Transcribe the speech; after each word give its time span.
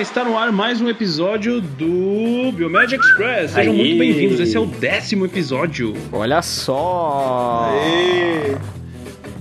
está 0.00 0.24
no 0.24 0.36
ar 0.36 0.50
mais 0.52 0.80
um 0.80 0.88
episódio 0.88 1.60
do 1.60 2.50
Biomed 2.52 2.94
Express. 2.94 3.52
Sejam 3.52 3.72
Aê. 3.72 3.78
muito 3.78 3.98
bem-vindos. 3.98 4.40
Esse 4.40 4.56
é 4.56 4.60
o 4.60 4.66
décimo 4.66 5.26
episódio. 5.26 5.94
Olha 6.12 6.40
só! 6.42 7.70
Aê! 7.72 8.56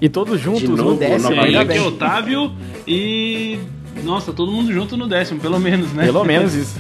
E 0.02 0.08
todos 0.10 0.40
juntos 0.40 0.62
De 0.62 0.68
no 0.68 0.76
novo, 0.78 0.96
décimo, 1.00 1.30
novamente. 1.30 1.46
ainda 1.58 1.62
aqui 1.62 1.78
é 1.78 1.82
Otávio 1.82 2.52
e. 2.88 3.60
Nossa, 4.04 4.32
todo 4.32 4.52
mundo 4.52 4.72
junto 4.72 4.96
no 4.96 5.08
décimo, 5.08 5.40
pelo 5.42 5.60
menos, 5.60 5.92
né? 5.94 6.06
Pelo 6.06 6.24
menos 6.24 6.54
isso. 6.54 6.76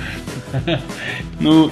No, 1.39 1.71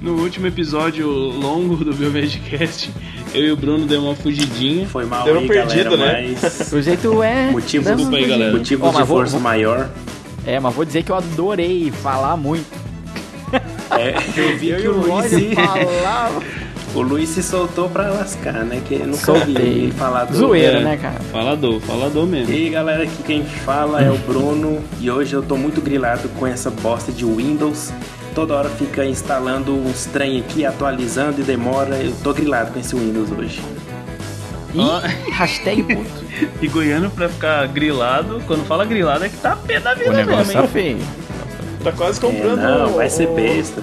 no 0.00 0.14
último 0.22 0.46
episódio 0.46 1.06
longo 1.08 1.76
do 1.84 1.92
Biomedcast, 1.94 2.90
eu 3.34 3.44
e 3.44 3.52
o 3.52 3.56
Bruno 3.56 3.86
demos 3.86 4.06
uma 4.06 4.14
fugidinha. 4.16 4.86
Foi 4.86 5.04
mal 5.04 5.24
Deu 5.24 5.38
aí, 5.38 5.46
perdida, 5.46 5.90
galera, 5.90 6.22
né? 6.22 6.34
mas 6.42 6.72
O 6.72 6.80
jeito 6.82 7.22
é. 7.22 7.50
Motivos- 7.52 7.86
Desculpa 7.86 8.16
aí, 8.16 8.26
galera. 8.26 8.52
motivos 8.56 8.86
mas 8.86 8.96
de 8.96 9.04
vou- 9.04 9.16
força 9.18 9.32
vou- 9.32 9.40
maior. 9.42 9.90
É, 10.46 10.58
mas 10.58 10.74
vou 10.74 10.84
dizer 10.84 11.02
que 11.02 11.10
eu 11.12 11.16
adorei 11.16 11.90
falar 12.02 12.36
muito. 12.36 12.66
É, 13.90 14.14
eu 14.40 14.58
vi 14.58 14.70
Eu 14.70 14.76
que 14.78 14.84
e 14.84 14.88
o 14.88 14.92
o 14.92 15.14
Luiz, 15.16 15.30
se- 15.30 15.54
falava. 15.54 16.42
o 16.94 17.00
Luiz 17.02 17.28
se 17.28 17.42
soltou 17.42 17.88
pra 17.88 18.08
lascar, 18.10 18.64
né? 18.64 18.80
Que 18.86 18.94
eu 18.94 19.06
nunca 19.06 19.18
Soltei. 19.24 19.54
vi 19.54 19.60
ele 19.62 19.92
falar 19.92 20.24
do... 20.24 20.36
Zoeira, 20.36 20.78
É. 20.78 20.82
né, 20.82 20.96
cara? 20.96 21.20
Falador, 21.30 21.80
falador 21.80 22.24
E 22.24 22.30
mesmo. 22.30 22.52
aí, 22.54 22.70
galera, 22.70 23.04
aqui 23.04 23.22
quem 23.24 23.44
fala 23.44 24.02
é 24.02 24.10
o 24.10 24.18
Bruno 24.18 24.82
e 25.00 25.10
hoje 25.10 25.34
eu 25.34 25.42
tô 25.42 25.56
muito 25.56 25.80
grilado 25.80 26.28
com 26.30 26.46
essa 26.46 26.70
bosta 26.70 27.12
de 27.12 27.24
Windows. 27.24 27.92
Toda 28.34 28.54
hora 28.54 28.68
fica 28.70 29.04
instalando 29.04 29.74
uns 29.74 30.06
trem 30.06 30.40
aqui, 30.40 30.64
atualizando 30.64 31.40
e 31.40 31.44
demora. 31.44 31.96
Eu 31.96 32.14
tô 32.24 32.32
grilado 32.32 32.72
com 32.72 32.80
esse 32.80 32.94
Windows 32.96 33.30
hoje. 33.30 33.60
Ih, 34.74 35.30
hashtag 35.32 35.82
puto. 35.82 36.22
E 36.62 36.66
goiano 36.68 37.10
pra 37.10 37.28
ficar 37.28 37.66
grilado, 37.68 38.42
quando 38.46 38.64
fala 38.66 38.84
grilado 38.84 39.24
é 39.24 39.28
que 39.28 39.36
tá 39.36 39.54
pé 39.54 39.78
da 39.78 39.94
vida 39.94 40.10
O 40.10 40.12
negócio 40.14 40.38
mesmo, 40.46 40.52
tá 40.54 40.60
hein? 40.62 40.68
feio. 40.72 40.98
Tá 41.84 41.92
quase 41.92 42.18
É, 42.18 42.22
comprando 42.22 42.60
não, 42.60 42.92
vai 42.94 43.08
ser 43.10 43.28
o- 43.28 43.34
besta. 43.34 43.80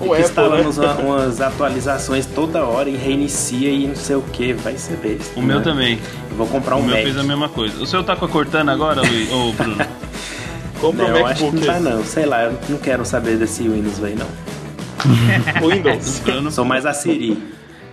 o 0.00 0.12
Apple, 0.12 0.20
Instalando 0.24 0.72
né? 0.80 0.86
uma- 0.86 0.94
umas 1.16 1.40
atualizações 1.40 2.26
toda 2.26 2.64
hora 2.64 2.88
e 2.90 2.96
reinicia 2.96 3.70
e 3.70 3.86
não 3.86 3.96
sei 3.96 4.16
o 4.16 4.22
que. 4.22 4.52
Vai 4.52 4.76
ser 4.76 4.96
besta. 4.98 5.38
O 5.38 5.42
meu 5.42 5.58
né? 5.58 5.64
também. 5.64 5.98
Eu 6.30 6.36
vou 6.36 6.46
comprar 6.46 6.76
um 6.76 6.80
O 6.80 6.82
meu 6.82 6.94
Mac. 6.94 7.04
fez 7.04 7.16
a 7.18 7.22
mesma 7.24 7.48
coisa. 7.48 7.82
O 7.82 7.86
seu 7.86 8.04
tá 8.04 8.14
com 8.14 8.26
a 8.26 8.28
Cortana 8.28 8.72
agora, 8.72 9.00
Luiz? 9.00 9.32
Ô, 9.32 9.52
Bruno? 9.56 9.76
Compra 10.80 11.06
Não, 11.08 11.14
o 11.14 11.18
eu 11.18 11.26
acho 11.26 11.50
que 11.50 11.56
não 11.56 11.62
tá 11.62 11.80
não. 11.80 12.04
Sei 12.04 12.26
lá, 12.26 12.42
eu 12.44 12.58
não 12.68 12.78
quero 12.78 13.04
saber 13.06 13.38
desse 13.38 13.62
Windows 13.62 14.02
aí 14.04 14.14
não. 14.14 15.68
Windows. 15.68 16.20
Sou 16.54 16.64
mais 16.64 16.84
a 16.86 16.92
Siri. 16.92 17.42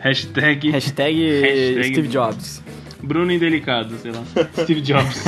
Hashtag, 0.01 0.71
Hashtag, 0.71 1.41
Hashtag- 1.41 1.93
Steve 1.93 2.07
Jobs. 2.07 2.61
Bruno 3.03 3.31
Indelicado, 3.31 3.97
sei 3.97 4.11
lá. 4.11 4.21
Steve 4.61 4.79
Jobs. 4.81 5.23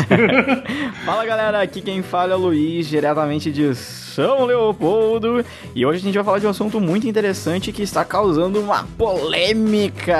Fala 1.05 1.25
galera, 1.25 1.59
aqui 1.61 1.81
quem 1.81 2.03
fala 2.03 2.33
é 2.33 2.35
o 2.35 2.39
Luiz, 2.39 2.87
diretamente 2.87 3.51
de 3.51 3.73
São 3.73 4.45
Leopoldo. 4.45 5.43
E 5.73 5.83
hoje 5.83 5.97
a 5.97 6.01
gente 6.03 6.13
vai 6.13 6.23
falar 6.23 6.37
de 6.37 6.45
um 6.45 6.51
assunto 6.51 6.79
muito 6.79 7.07
interessante 7.07 7.71
que 7.71 7.81
está 7.81 8.05
causando 8.05 8.59
uma 8.61 8.83
polêmica 8.95 10.15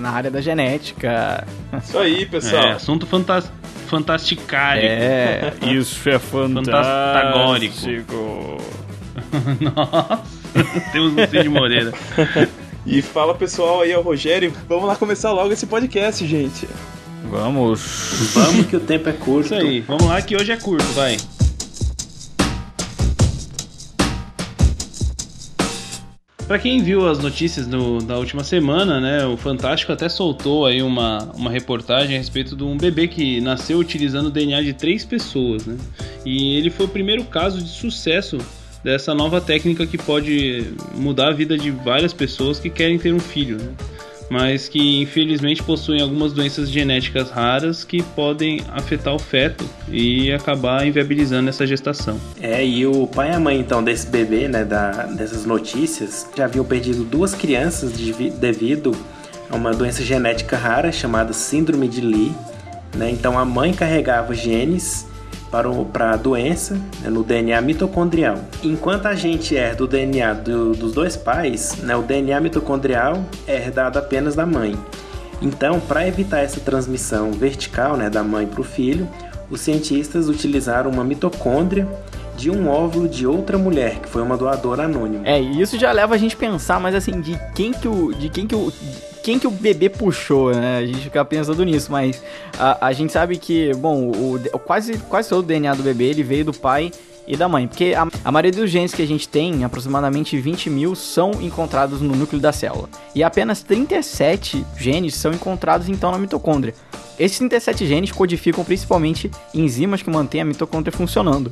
na 0.00 0.10
área 0.10 0.30
da 0.30 0.42
genética. 0.42 1.46
Isso 1.82 1.98
aí, 1.98 2.26
pessoal. 2.26 2.62
É, 2.62 2.72
assunto 2.72 3.06
fantas 3.06 3.50
fantasticário. 3.86 4.82
É, 4.84 5.54
isso 5.62 6.08
é 6.10 6.18
fantástico. 6.18 6.74
Nossa, 9.60 10.22
temos 10.92 11.12
um 11.12 11.26
Cid 11.26 11.48
Moreira. 11.48 11.92
E 12.86 13.02
fala 13.02 13.34
pessoal 13.34 13.80
aí, 13.80 13.90
é 13.90 13.98
o 13.98 14.02
Rogério. 14.02 14.52
Vamos 14.68 14.86
lá 14.86 14.94
começar 14.96 15.32
logo 15.32 15.52
esse 15.52 15.66
podcast, 15.66 16.24
gente. 16.26 16.68
Vamos. 17.28 18.32
Vamos 18.32 18.66
que 18.66 18.76
o 18.76 18.80
tempo 18.80 19.08
é 19.08 19.12
curto. 19.12 19.46
Isso 19.46 19.54
aí, 19.54 19.80
vamos 19.80 20.04
lá 20.06 20.22
que 20.22 20.36
hoje 20.36 20.52
é 20.52 20.56
curto, 20.56 20.84
vai. 20.92 21.16
Pra 26.46 26.60
quem 26.60 26.80
viu 26.80 27.08
as 27.08 27.18
notícias 27.18 27.66
no- 27.66 28.00
da 28.00 28.16
última 28.18 28.44
semana, 28.44 29.00
né, 29.00 29.26
o 29.26 29.36
Fantástico 29.36 29.90
até 29.90 30.08
soltou 30.08 30.64
aí 30.64 30.80
uma, 30.80 31.24
uma 31.34 31.50
reportagem 31.50 32.14
a 32.14 32.18
respeito 32.18 32.54
de 32.54 32.62
um 32.62 32.76
bebê 32.78 33.08
que 33.08 33.40
nasceu 33.40 33.78
utilizando 33.78 34.26
o 34.26 34.30
DNA 34.30 34.62
de 34.62 34.72
três 34.72 35.04
pessoas, 35.04 35.66
né? 35.66 35.76
E 36.24 36.54
ele 36.56 36.70
foi 36.70 36.86
o 36.86 36.88
primeiro 36.88 37.24
caso 37.24 37.60
de 37.60 37.68
sucesso 37.68 38.38
dessa 38.86 39.12
nova 39.12 39.40
técnica 39.40 39.84
que 39.84 39.98
pode 39.98 40.72
mudar 40.94 41.30
a 41.30 41.32
vida 41.32 41.58
de 41.58 41.72
várias 41.72 42.12
pessoas 42.12 42.60
que 42.60 42.70
querem 42.70 42.96
ter 42.96 43.12
um 43.12 43.18
filho, 43.18 43.58
né? 43.58 43.72
Mas 44.30 44.68
que 44.68 45.02
infelizmente 45.02 45.60
possuem 45.60 46.00
algumas 46.00 46.32
doenças 46.32 46.70
genéticas 46.70 47.28
raras 47.28 47.82
que 47.82 48.00
podem 48.00 48.60
afetar 48.68 49.12
o 49.12 49.18
feto 49.18 49.64
e 49.88 50.32
acabar 50.32 50.86
inviabilizando 50.86 51.48
essa 51.48 51.66
gestação. 51.66 52.16
É, 52.40 52.64
e 52.64 52.86
o 52.86 53.08
pai 53.08 53.30
e 53.30 53.34
a 53.34 53.40
mãe 53.40 53.58
então 53.58 53.82
desse 53.82 54.06
bebê, 54.06 54.46
né, 54.46 54.64
da, 54.64 54.90
dessas 55.06 55.44
notícias, 55.44 56.24
já 56.36 56.44
haviam 56.44 56.64
perdido 56.64 57.02
duas 57.02 57.34
crianças 57.34 57.90
devi- 57.90 58.30
devido 58.30 58.96
a 59.50 59.56
uma 59.56 59.72
doença 59.72 60.04
genética 60.04 60.56
rara 60.56 60.92
chamada 60.92 61.32
síndrome 61.32 61.88
de 61.88 62.00
Lee. 62.00 62.32
Né? 62.96 63.10
Então 63.10 63.36
a 63.36 63.44
mãe 63.44 63.72
carregava 63.72 64.32
genes 64.32 65.06
para, 65.50 66.12
a 66.12 66.16
doença 66.16 66.74
né, 67.00 67.08
no 67.10 67.22
DNA 67.22 67.60
mitocondrial. 67.60 68.38
Enquanto 68.62 69.06
a 69.06 69.14
gente 69.14 69.54
herda 69.54 69.84
o 69.84 69.86
DNA 69.86 70.32
do- 70.34 70.72
dos 70.72 70.92
dois 70.92 71.16
pais, 71.16 71.76
né, 71.82 71.94
o 71.96 72.02
DNA 72.02 72.40
mitocondrial 72.40 73.22
é 73.46 73.56
herdado 73.56 73.98
apenas 73.98 74.34
da 74.34 74.44
mãe. 74.44 74.76
Então, 75.40 75.78
para 75.80 76.06
evitar 76.06 76.40
essa 76.40 76.60
transmissão 76.60 77.30
vertical 77.32 77.96
né, 77.96 78.08
da 78.08 78.22
mãe 78.22 78.46
para 78.46 78.60
o 78.60 78.64
filho, 78.64 79.08
os 79.50 79.60
cientistas 79.60 80.28
utilizaram 80.28 80.90
uma 80.90 81.04
mitocôndria 81.04 81.86
de 82.36 82.50
um 82.50 82.68
óvulo 82.68 83.08
de 83.08 83.26
outra 83.26 83.56
mulher, 83.56 84.00
que 84.00 84.08
foi 84.08 84.20
uma 84.22 84.36
doadora 84.36 84.84
anônima. 84.84 85.26
É, 85.26 85.40
e 85.40 85.60
isso 85.60 85.78
já 85.78 85.90
leva 85.92 86.14
a 86.14 86.18
gente 86.18 86.34
a 86.34 86.38
pensar, 86.38 86.78
mas 86.80 86.94
assim, 86.94 87.20
de 87.20 87.38
quem 87.54 87.72
que 87.72 87.88
o. 87.88 88.12
De 88.12 88.28
quem 88.28 88.46
que 88.46 88.54
o. 88.54 88.70
de 88.70 89.15
Quem 89.26 89.40
que 89.40 89.46
o 89.48 89.50
bebê 89.50 89.88
puxou, 89.88 90.54
né? 90.54 90.78
A 90.78 90.86
gente 90.86 91.00
fica 91.00 91.24
pensando 91.24 91.64
nisso, 91.64 91.90
mas 91.90 92.22
a, 92.56 92.86
a 92.86 92.92
gente 92.92 93.12
sabe 93.12 93.36
que, 93.38 93.74
bom, 93.74 94.02
o, 94.12 94.36
o- 94.36 94.58
quase, 94.60 94.98
quase 94.98 95.28
todo 95.28 95.40
o 95.40 95.42
DNA 95.42 95.74
do 95.74 95.82
bebê 95.82 96.04
ele 96.04 96.22
veio 96.22 96.44
do 96.44 96.52
pai 96.52 96.92
e 97.26 97.36
da 97.36 97.48
mãe. 97.48 97.66
Porque 97.66 97.92
a, 97.96 98.06
a 98.24 98.30
maioria 98.30 98.52
dos 98.52 98.70
genes 98.70 98.94
que 98.94 99.02
a 99.02 99.06
gente 99.06 99.28
tem, 99.28 99.64
aproximadamente 99.64 100.38
20 100.38 100.70
mil, 100.70 100.94
são 100.94 101.32
encontrados 101.42 102.00
no 102.00 102.14
núcleo 102.14 102.40
da 102.40 102.52
célula. 102.52 102.88
E 103.16 103.24
apenas 103.24 103.64
37 103.64 104.64
genes 104.78 105.16
são 105.16 105.32
encontrados 105.32 105.88
então 105.88 106.12
na 106.12 106.18
mitocôndria. 106.18 106.72
Esses 107.18 107.38
37 107.38 107.84
genes 107.84 108.12
codificam 108.12 108.62
principalmente 108.64 109.28
enzimas 109.52 110.02
que 110.02 110.08
mantêm 110.08 110.42
a 110.42 110.44
mitocôndria 110.44 110.96
funcionando. 110.96 111.50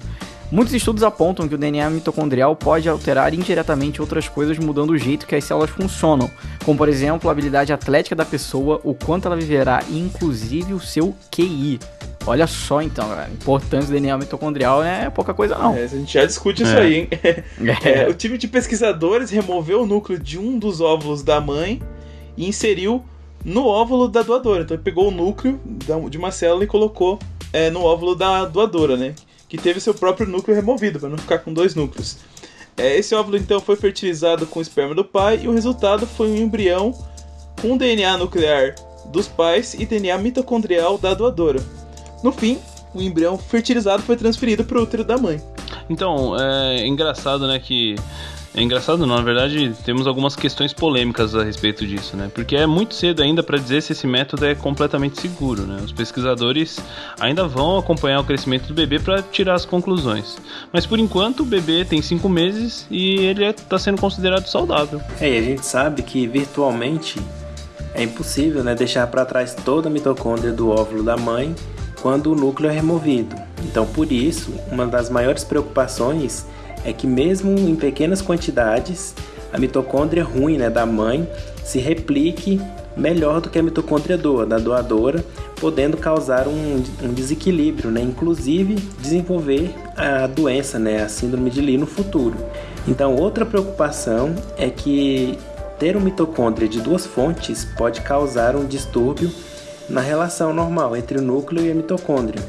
Muitos 0.51 0.73
estudos 0.75 1.03
apontam 1.03 1.49
que 1.49 1.55
o 1.55 1.59
DNA 1.59 1.91
mitocondrial 1.91 2.55
pode 2.55 2.89
alterar 2.89 3.35
indiretamente 3.35 4.01
outras 4.01 4.29
coisas, 4.29 4.57
mudando 4.59 4.91
o 4.91 4.99
jeito 4.99 5.27
que 5.27 5.35
as 5.35 5.43
células 5.45 5.71
funcionam, 5.71 6.31
como 6.65 6.79
por 6.79 6.89
exemplo 6.89 7.29
a 7.29 7.33
habilidade 7.33 7.73
atlética 7.73 8.15
da 8.15 8.25
pessoa, 8.25 8.81
o 8.85 8.95
quanto 8.95 9.27
ela 9.27 9.37
viverá 9.37 9.83
e 9.89 9.99
inclusive 9.99 10.73
o 10.73 10.79
seu 10.81 11.15
QI. 11.31 11.81
Olha 12.27 12.47
só 12.47 12.81
então, 12.81 13.09
galera, 13.09 13.29
a 13.29 13.33
importância 13.35 13.87
do 13.89 13.93
DNA 13.93 14.17
mitocondrial 14.17 14.83
é 14.83 15.11
pouca 15.11 15.35
coisa 15.35 15.59
não. 15.59 15.75
É, 15.77 15.85
a 15.85 15.87
gente 15.89 16.13
já 16.15 16.25
discute 16.25 16.63
isso 16.63 16.73
É. 16.73 16.81
aí, 16.81 16.95
hein? 16.95 17.09
É, 17.85 18.05
É. 18.05 18.09
o 18.09 18.15
time 18.15 18.39
de 18.39 18.47
pesquisadores 18.47 19.31
removeu 19.31 19.83
o 19.83 19.87
núcleo 19.87 20.19
de 20.19 20.39
um 20.39 20.59
dos 20.59 20.81
óvulos 20.81 21.23
da 21.23 21.41
mãe 21.41 21.83
e 22.37 22.47
inseriu 22.49 23.05
no 23.45 23.67
óvulo 23.67 24.09
da 24.09 24.23
doadora. 24.23 24.63
Então 24.63 24.75
ele 24.77 24.83
pegou 24.85 25.09
o 25.09 25.11
núcleo 25.11 25.61
de 26.09 26.17
uma 26.17 26.31
célula 26.31 26.65
e 26.65 26.67
colocou 26.67 27.19
é, 27.53 27.69
no 27.71 27.83
óvulo 27.83 28.15
da 28.15 28.45
doadora, 28.47 28.97
né? 28.97 29.15
Que 29.55 29.59
teve 29.59 29.79
seu 29.79 29.95
próprio 29.95 30.27
núcleo 30.27 30.57
removido, 30.57 30.99
para 30.99 31.09
não 31.09 31.17
ficar 31.17 31.39
com 31.39 31.53
dois 31.53 31.77
núcleos. 31.77 32.17
É, 32.77 32.97
esse 32.97 33.15
óvulo 33.15 33.37
então 33.37 33.61
foi 33.61 33.77
fertilizado 33.77 34.49
com 34.49 34.59
o 34.59 34.63
esperma 34.63 34.97
do 34.97 35.05
pai 35.05 35.43
e 35.45 35.47
o 35.47 35.53
resultado 35.53 36.09
foi 36.09 36.29
um 36.29 36.37
embrião 36.37 36.93
com 37.63 37.77
DNA 37.77 38.19
nuclear 38.19 38.75
dos 39.13 39.29
pais 39.29 39.73
e 39.75 39.87
DNA 39.87 40.19
mitocondrial 40.19 40.99
da 40.99 41.15
doadora. 41.15 41.61
No 42.21 42.33
fim, 42.33 42.59
o 42.93 43.01
embrião 43.01 43.39
fertilizado 43.39 44.03
foi 44.03 44.17
transferido 44.17 44.65
para 44.65 44.77
o 44.77 44.83
útero 44.83 45.05
da 45.05 45.17
mãe. 45.17 45.41
Então, 45.89 46.37
é 46.37 46.85
engraçado, 46.85 47.47
né, 47.47 47.61
que... 47.61 47.95
É 48.57 48.63
engraçado 48.63 49.05
não, 49.05 49.17
na 49.17 49.23
verdade 49.23 49.75
temos 49.85 50.07
algumas 50.07 50.37
questões 50.37 50.73
polêmicas 50.73 51.35
a 51.35 51.43
respeito 51.43 51.85
disso, 51.85 52.17
né? 52.17 52.31
Porque 52.33 52.55
é 52.55 52.67
muito 52.67 52.95
cedo 52.95 53.21
ainda 53.21 53.43
para 53.43 53.59
dizer 53.59 53.83
se 53.83 53.93
esse 53.93 54.07
método 54.07 54.47
é 54.47 54.55
completamente 54.55 55.21
seguro, 55.21 55.63
né? 55.63 55.81
Os 55.85 55.91
pesquisadores 55.91 56.79
ainda 57.19 57.49
vão 57.49 57.79
acompanhar 57.79 58.21
o 58.21 58.25
crescimento 58.25 58.69
do 58.69 58.75
bebê 58.75 59.01
para 59.01 59.21
tirar 59.23 59.55
as 59.55 59.65
conclusões. 59.65 60.37
Mas 60.73 60.87
por 60.87 61.01
enquanto 61.01 61.41
o 61.41 61.45
bebê 61.45 61.85
tem 61.85 62.01
5 62.01 62.29
meses 62.29 62.87
e 62.89 63.17
ele 63.17 63.45
está 63.45 63.77
sendo 63.77 64.01
considerado 64.01 64.47
saudável. 64.47 65.01
É, 65.21 65.29
e 65.29 65.37
a 65.37 65.43
gente 65.43 65.67
sabe 65.67 66.03
que 66.03 66.25
virtualmente 66.27 67.19
é 67.93 68.05
impossível 68.05 68.63
né, 68.63 68.75
deixar 68.75 69.07
para 69.09 69.25
trás 69.25 69.55
toda 69.65 69.89
a 69.89 69.91
mitocôndria 69.91 70.53
do 70.53 70.71
óvulo 70.71 71.03
da 71.03 71.17
mãe 71.17 71.55
quando 72.01 72.33
o 72.33 72.37
núcleo 72.37 72.71
é 72.71 72.73
removido. 72.73 73.35
Então, 73.65 73.87
por 73.87 74.13
isso, 74.13 74.53
uma 74.71 74.87
das 74.87 75.11
maiores 75.11 75.43
preocupações 75.43 76.47
é 76.85 76.93
que, 76.93 77.07
mesmo 77.07 77.59
em 77.59 77.75
pequenas 77.75 78.21
quantidades, 78.21 79.15
a 79.53 79.59
mitocôndria 79.59 80.23
ruim 80.23 80.59
né, 80.59 80.69
da 80.69 80.85
mãe 80.85 81.29
se 81.65 81.79
replique 81.79 82.61
melhor 82.97 83.41
do 83.41 83.49
que 83.51 83.59
a 83.59 83.63
mitocôndria 83.63 84.17
do, 84.17 84.45
da 84.45 84.59
doadora, 84.59 85.25
podendo 85.61 85.97
causar 85.97 86.47
um, 86.47 86.83
um 87.03 87.13
desequilíbrio, 87.13 87.91
né? 87.91 88.01
inclusive 88.01 88.75
desenvolver 89.01 89.75
a 89.97 90.27
doença, 90.27 90.79
né? 90.79 91.03
a 91.03 91.09
síndrome 91.09 91.51
de 91.51 91.61
Lee 91.61 91.79
no 91.79 91.87
futuro. 91.87 92.37
Então, 92.87 93.17
outra 93.17 93.47
preocupação 93.47 94.35
é 94.57 94.69
que 94.69 95.39
ter 95.79 95.97
uma 95.97 96.05
mitocôndria 96.05 96.69
de 96.69 96.81
duas 96.81 97.07
fontes 97.07 97.65
pode 97.77 98.03
causar 98.03 98.55
um 98.55 98.67
distúrbio 98.67 99.31
na 99.89 100.01
relação 100.01 100.53
normal 100.53 100.97
entre 100.97 101.19
o 101.19 101.23
núcleo 101.23 101.65
e 101.65 101.71
a 101.71 101.75
mitocôndria 101.75 102.43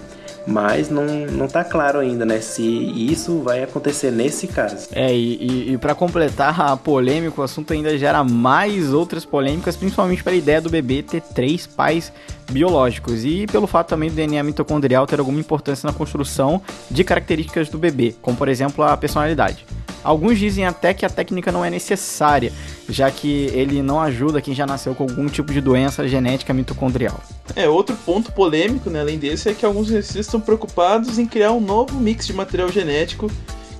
mas 0.48 0.90
não, 0.90 1.06
não 1.32 1.48
tá 1.48 1.64
claro 1.64 2.00
ainda, 2.00 2.26
né, 2.26 2.40
se 2.40 2.64
isso 2.64 3.40
vai 3.42 3.64
acontecer 3.64 4.12
nesse 4.12 4.48
caso. 4.48 4.88
É, 4.92 5.14
e, 5.14 5.36
e, 5.36 5.74
e 5.74 5.78
para 5.78 5.96
completar 5.96 6.60
a 6.60 6.78
polêmica, 6.78 7.42
o 7.42 7.44
assunto 7.44 7.74
ainda 7.74 7.98
gera 7.98 8.24
mais 8.24 8.94
outras 8.94 9.26
polêmicas, 9.26 9.76
principalmente 9.76 10.24
pela 10.24 10.36
ideia 10.36 10.62
do 10.62 10.70
bebê 10.70 11.02
ter 11.02 11.22
três 11.22 11.66
pais 11.66 12.12
biológicos 12.52 13.26
e 13.26 13.48
pelo 13.48 13.68
fato 13.68 13.90
também 13.90 14.10
do 14.10 14.16
DNA 14.16 14.44
mitocondrial 14.44 15.08
ter 15.08 15.20
alguma 15.20 15.40
importância 15.40 15.88
na 15.88 15.94
construção 15.94 16.62
de 16.90 17.04
características 17.04 17.70
do 17.70 17.78
bebê, 17.78 18.16
como 18.22 18.38
por 18.38 18.48
exemplo 18.48 18.84
a 18.84 18.96
personalidade. 18.96 19.66
Alguns 20.06 20.38
dizem 20.38 20.68
até 20.68 20.94
que 20.94 21.04
a 21.04 21.10
técnica 21.10 21.52
não 21.52 21.66
é 21.66 21.69
necessária, 21.72 22.54
já 22.88 23.10
que 23.10 23.50
ele 23.52 23.81
não 23.81 24.00
ajuda 24.00 24.40
quem 24.40 24.54
já 24.54 24.63
nasceu 24.63 24.94
com 24.94 25.04
algum 25.04 25.28
tipo 25.28 25.52
de 25.52 25.60
doença 25.60 26.07
genética 26.07 26.54
mitocondrial. 26.54 27.19
É, 27.56 27.68
outro 27.68 27.98
ponto 28.06 28.31
polêmico, 28.31 28.88
né, 28.88 29.02
além 29.02 29.18
desse, 29.18 29.50
é 29.50 29.56
que 29.56 29.66
alguns 29.66 29.88
cientistas 29.88 30.28
estão 30.28 30.40
preocupados 30.40 31.18
em 31.18 31.25
criar 31.25 31.54
um 31.54 31.60
novo 31.60 32.00
mix 32.00 32.28
de 32.28 32.34
material 32.34 32.69
genético 32.69 33.31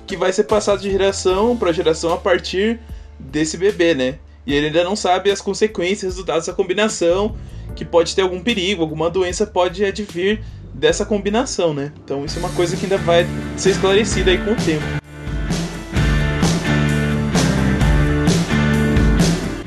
que 0.04 0.16
vai 0.16 0.32
ser 0.32 0.44
passado 0.44 0.80
de 0.80 0.90
geração 0.90 1.56
para 1.56 1.70
geração 1.72 2.12
a 2.12 2.16
partir 2.16 2.80
desse 3.18 3.56
bebê, 3.56 3.94
né? 3.94 4.18
E 4.44 4.52
ele 4.52 4.66
ainda 4.66 4.82
não 4.82 4.96
sabe 4.96 5.30
as 5.30 5.40
consequências 5.40 6.12
resultados 6.12 6.46
dessa 6.46 6.56
combinação, 6.56 7.36
que 7.76 7.84
pode 7.84 8.14
ter 8.16 8.22
algum 8.22 8.42
perigo, 8.42 8.82
alguma 8.82 9.08
doença 9.08 9.46
pode 9.46 9.84
advir 9.84 10.40
dessa 10.74 11.06
combinação, 11.06 11.72
né? 11.72 11.92
Então 12.04 12.24
isso 12.24 12.36
é 12.36 12.40
uma 12.40 12.50
coisa 12.50 12.76
que 12.76 12.84
ainda 12.84 12.98
vai 12.98 13.26
ser 13.56 13.70
esclarecida 13.70 14.32
aí 14.32 14.38
com 14.38 14.52
o 14.52 14.56
tempo. 14.56 15.05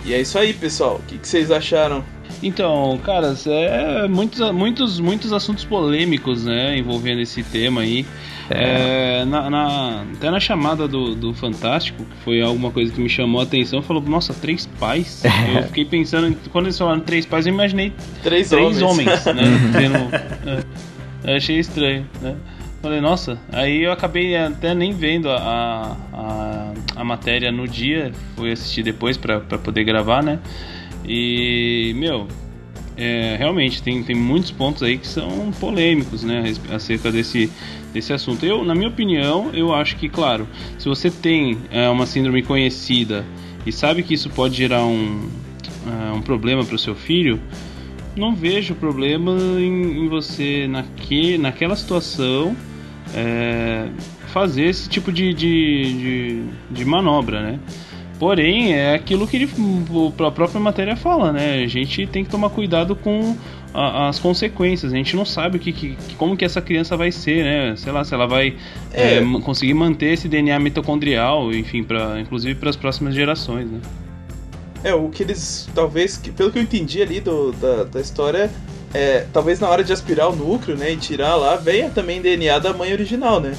E 0.10 0.14
é 0.16 0.22
isso 0.22 0.40
aí, 0.40 0.54
pessoal. 0.54 0.96
O 0.96 1.08
que, 1.08 1.20
que 1.20 1.28
vocês 1.28 1.52
acharam? 1.52 2.04
Então, 2.42 3.00
cara, 3.04 3.36
é 3.46 4.08
muitos, 4.08 4.52
muitos, 4.52 5.00
muitos 5.00 5.32
assuntos 5.32 5.64
polêmicos, 5.64 6.46
né, 6.46 6.76
envolvendo 6.76 7.22
esse 7.22 7.44
tema 7.44 7.82
aí. 7.82 8.08
É. 8.50 9.24
Na, 9.26 9.52
na, 9.52 10.06
até 10.16 10.32
na 10.32 10.40
chamada 10.40 10.88
do, 10.88 11.14
do 11.14 11.32
Fantástico, 11.36 12.04
que 12.04 12.24
foi 12.24 12.42
alguma 12.42 12.72
coisa 12.72 12.92
que 12.92 13.00
me 13.00 13.08
chamou 13.08 13.40
a 13.40 13.44
atenção, 13.44 13.84
falou, 13.84 14.02
nossa, 14.02 14.34
três 14.34 14.66
pais? 14.80 15.24
É. 15.24 15.60
Eu 15.60 15.64
fiquei 15.66 15.86
pensando, 15.86 16.36
quando 16.52 16.66
eles 16.66 16.78
falaram 16.80 17.02
três 17.02 17.28
pais, 17.28 17.46
eu 17.46 17.54
imaginei 17.54 17.94
três, 18.24 18.50
três 18.50 18.82
homens, 18.82 18.82
homens 18.82 19.26
né? 19.26 19.44
tendo, 19.78 21.24
é, 21.24 21.34
eu 21.34 21.38
achei 21.38 21.60
estranho, 21.60 22.10
né? 22.20 22.36
Falei, 22.82 23.02
nossa, 23.02 23.38
aí 23.52 23.84
eu 23.84 23.92
acabei 23.92 24.38
até 24.38 24.74
nem 24.74 24.94
vendo 24.94 25.30
a, 25.30 25.98
a, 26.14 26.74
a 26.96 27.04
matéria 27.04 27.52
no 27.52 27.68
dia, 27.68 28.14
fui 28.38 28.52
assistir 28.54 28.84
depois 28.84 29.18
para 29.18 29.40
poder 29.40 29.84
gravar, 29.84 30.24
né? 30.24 30.40
E, 31.04 31.94
meu, 31.98 32.26
é, 32.96 33.36
realmente 33.38 33.84
tem, 33.84 34.02
tem 34.02 34.16
muitos 34.16 34.52
pontos 34.52 34.82
aí 34.84 34.98
que 34.98 35.08
são 35.08 35.52
polêmicos, 35.60 36.24
né, 36.24 36.54
acerca 36.70 37.12
desse, 37.12 37.52
desse 37.94 38.14
assunto. 38.14 38.46
Eu, 38.46 38.64
na 38.64 38.76
minha 38.76 38.90
opinião, 38.90 39.50
eu 39.54 39.74
acho 39.74 39.98
que, 39.98 40.08
claro, 40.08 40.48
se 40.78 40.88
você 40.88 41.10
tem 41.10 41.58
é, 41.72 41.90
uma 41.90 42.06
síndrome 42.06 42.44
conhecida 42.44 43.26
e 43.66 43.72
sabe 43.72 44.04
que 44.04 44.14
isso 44.14 44.30
pode 44.30 44.56
gerar 44.56 44.86
um, 44.86 45.30
uh, 45.86 46.16
um 46.16 46.22
problema 46.22 46.64
para 46.64 46.76
o 46.76 46.80
seu 46.80 46.96
filho, 46.96 47.40
não 48.16 48.36
vejo 48.36 48.76
problema 48.76 49.32
em, 49.60 50.04
em 50.04 50.08
você, 50.08 50.68
naque, 50.68 51.38
naquela 51.38 51.76
situação, 51.76 52.56
é, 53.16 53.88
fazer 54.28 54.64
esse 54.64 54.90
tipo 54.90 55.12
de, 55.12 55.34
de, 55.34 55.94
de, 55.94 56.44
de, 56.72 56.86
manobra, 56.86 57.42
né? 57.42 57.60
Porém, 58.20 58.74
é 58.74 58.96
aquilo 58.96 59.26
que 59.26 59.38
ele, 59.38 59.50
a 60.28 60.32
própria 60.32 60.60
matéria 60.60 60.96
fala, 60.96 61.32
né? 61.32 61.64
A 61.64 61.68
gente 61.68 62.06
tem 62.06 62.24
que 62.24 62.30
tomar 62.30 62.50
cuidado 62.50 62.96
com 62.96 63.36
a, 63.74 64.10
as 64.10 64.20
consequências. 64.20 64.92
A 64.92 64.96
gente 64.96 65.16
não 65.16 65.24
sabe 65.24 65.58
o 65.58 65.60
que, 65.60 65.72
que, 65.72 65.98
como 66.18 66.36
que 66.36 66.44
essa 66.44 66.62
criança 66.62 66.98
vai 66.98 67.12
ser, 67.12 67.44
né? 67.44 67.76
Sei 67.78 67.92
lá, 67.92 68.04
se 68.04 68.14
ela 68.14 68.28
vai 68.28 68.56
é. 68.92 69.18
É, 69.18 69.40
conseguir 69.42 69.74
manter 69.74 70.14
esse 70.14 70.28
DNA 70.28 70.60
mitocondrial, 70.60 71.54
enfim, 71.54 71.84
pra, 71.84 72.20
inclusive 72.20 72.56
para 72.56 72.70
as 72.70 72.76
próximas 72.76 73.16
gerações, 73.16 73.70
né? 73.70 73.80
É, 74.84 74.94
o 74.94 75.10
que 75.10 75.24
eles, 75.24 75.70
talvez, 75.76 76.18
pelo 76.18 76.52
que 76.52 76.58
eu 76.58 76.64
entendi 76.64 77.02
ali 77.02 77.20
do, 77.20 77.52
da, 77.54 77.84
da 77.84 78.02
história, 78.02 78.50
é, 78.94 79.26
talvez 79.32 79.60
na 79.60 79.70
hora 79.70 79.84
de 79.84 79.94
aspirar 79.94 80.30
o 80.30 80.36
núcleo, 80.36 80.76
né, 80.76 80.92
e 80.92 80.98
tirar 80.98 81.36
lá, 81.36 81.56
venha 81.56 81.90
também 81.90 82.22
DNA 82.22 82.60
da 82.60 82.74
mãe 82.74 82.92
original, 82.92 83.40
né? 83.40 83.56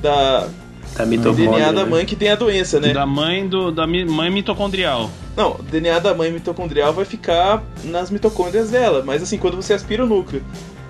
Da, 0.00 0.48
da. 0.96 1.04
DNA 1.04 1.72
da 1.72 1.84
né? 1.84 1.84
mãe 1.84 2.04
que 2.04 2.16
tem 2.16 2.30
a 2.30 2.34
doença, 2.34 2.80
né? 2.80 2.92
Da 2.92 3.06
mãe 3.06 3.46
do 3.46 3.70
da 3.70 3.86
mi, 3.86 4.04
mãe 4.04 4.30
mitocondrial. 4.30 5.10
Não, 5.36 5.52
o 5.52 5.62
DNA 5.62 5.98
da 6.00 6.14
mãe 6.14 6.30
mitocondrial 6.30 6.92
vai 6.92 7.04
ficar 7.04 7.62
nas 7.84 8.10
mitocôndrias 8.10 8.70
dela, 8.70 9.02
mas 9.04 9.22
assim, 9.22 9.38
quando 9.38 9.56
você 9.56 9.72
aspira 9.72 10.04
o 10.04 10.06
núcleo 10.06 10.42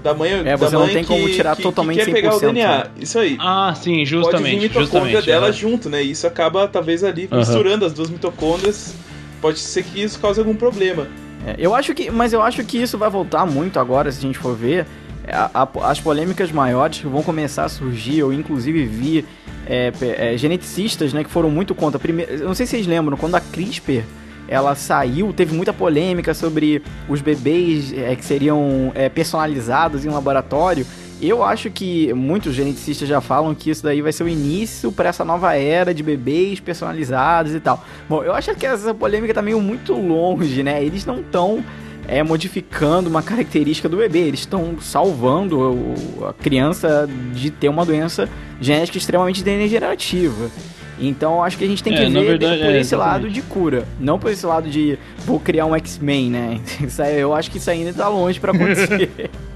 da 0.03 0.13
mãe, 0.15 0.33
é, 0.33 0.57
você 0.57 0.73
da 0.73 0.79
não 0.79 0.87
mãe 0.87 0.95
tem 0.95 1.05
que, 1.05 1.09
como 1.09 1.29
tirar 1.29 1.55
que, 1.55 1.63
totalmente 1.63 1.99
que 2.01 2.07
quer 2.07 2.13
pegar 2.13 2.35
o 2.35 2.41
DNA, 2.41 2.79
né? 2.79 2.85
isso 2.99 3.19
aí. 3.19 3.37
Ah, 3.39 3.73
sim, 3.77 4.05
justamente. 4.05 4.43
Pode 4.43 4.45
vir 4.45 4.61
mitocôndria 4.61 4.89
justamente, 4.91 5.27
dela 5.27 5.49
é. 5.49 5.53
junto, 5.53 5.89
né? 5.89 6.03
E 6.03 6.11
isso 6.11 6.27
acaba 6.27 6.67
talvez 6.67 7.05
ali 7.05 7.29
misturando 7.31 7.85
as 7.85 7.93
duas 7.93 8.11
mitocôndrias. 8.11 8.95
Pode 9.41 9.59
ser 9.59 9.85
que 9.85 10.03
isso 10.03 10.19
cause 10.19 10.41
algum 10.41 10.55
problema. 10.55 11.07
É, 11.47 11.57
eu 11.59 11.75
acho 11.75 11.95
que, 11.95 12.11
mas 12.11 12.33
eu 12.33 12.43
acho 12.43 12.63
que 12.65 12.79
isso 12.79 12.97
vai 12.97 13.11
voltar 13.11 13.45
muito 13.47 13.79
agora, 13.81 14.11
se 14.13 14.19
a 14.19 14.23
gente 14.23 14.39
for 14.39 14.57
ver. 14.57 14.87
É, 15.27 15.35
A- 15.35 15.51
a- 15.55 15.91
as 15.91 16.01
polêmicas 16.01 16.51
maiores 16.51 16.99
que 16.99 17.07
vão 17.07 17.23
começar 17.23 17.65
a 17.65 17.69
surgir, 17.69 18.19
eu 18.19 18.33
inclusive 18.33 18.85
vi 18.85 19.25
é, 19.67 19.93
é, 20.19 20.37
geneticistas 20.37 21.13
né, 21.13 21.23
que 21.23 21.31
foram 21.31 21.49
muito 21.51 21.75
contra. 21.75 21.99
Primeiro, 21.99 22.33
eu 22.33 22.47
não 22.47 22.55
sei 22.55 22.67
se 22.67 22.71
vocês 22.73 22.87
lembram, 22.87 23.17
quando 23.17 23.37
a 23.37 23.41
CRISPR 23.41 24.03
ela 24.49 24.75
saiu, 24.75 25.33
teve 25.33 25.55
muita 25.55 25.73
polêmica 25.73 26.35
sobre 26.35 26.83
os 27.09 27.21
bebês 27.21 27.93
é, 27.93 28.15
que 28.17 28.25
seriam 28.25 28.91
é, 28.97 29.09
personalizados 29.09 30.05
em 30.05 30.09
um 30.09 30.13
laboratório. 30.15 30.85
Eu 31.25 31.45
acho 31.45 31.71
que 31.71 32.13
muitos 32.13 32.53
geneticistas 32.53 33.09
já 33.09 33.21
falam 33.21 33.55
que 33.55 33.71
isso 33.71 33.83
daí 33.85 34.03
vai 34.03 34.13
ser 34.13 34.25
o 34.25 34.29
início 34.29 34.91
para 34.91 35.09
essa 35.09 35.25
nova 35.25 35.55
era 35.55 35.95
de 35.95 36.03
bebês 36.03 36.59
personalizados 36.59 37.55
e 37.55 37.61
tal. 37.61 37.85
Bom, 38.09 38.25
eu 38.25 38.35
acho 38.35 38.53
que 38.57 38.67
essa 38.67 38.93
polêmica 38.93 39.33
tá 39.33 39.41
meio 39.41 39.61
muito 39.61 39.93
longe, 39.93 40.63
né? 40.65 40.83
Eles 40.85 41.07
não 41.07 41.21
estão 41.21 41.63
é, 42.09 42.21
modificando 42.25 43.09
uma 43.09 43.23
característica 43.23 43.89
do 43.89 43.97
bebê, 43.97 44.19
eles 44.19 44.41
estão 44.41 44.75
salvando 44.81 45.57
o- 45.61 46.27
a 46.27 46.33
criança 46.33 47.09
de 47.33 47.49
ter 47.53 47.69
uma 47.69 47.85
doença 47.87 48.29
genética 48.61 48.99
extremamente 48.99 49.45
degenerativa. 49.45 50.51
Então 50.99 51.35
eu 51.37 51.43
acho 51.45 51.57
que 51.57 51.65
a 51.65 51.69
gente 51.69 51.83
tem 51.85 51.95
É, 51.95 51.99
que 51.99 52.09
na 52.09 52.19
ver 52.21 52.27
verdade, 52.39 52.61
por 52.61 52.71
é, 52.75 52.81
esse 52.81 52.97
lado 52.97 53.31
de 53.31 53.41
cura, 53.43 53.87
não 54.01 54.19
por 54.19 54.33
esse 54.33 54.45
lado 54.45 54.69
de 54.69 54.99
vou 55.25 55.39
criar 55.39 55.67
um 55.67 55.77
X-Men, 55.77 56.31
né? 56.31 56.61
Aí- 56.99 57.21
eu 57.21 57.33
acho 57.33 57.49
que 57.49 57.59
isso 57.59 57.71
ainda 57.71 57.93
tá 57.93 58.09
longe 58.09 58.41
pra 58.41 58.51
acontecer. 58.51 59.31